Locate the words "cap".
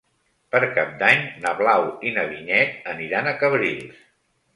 0.77-0.93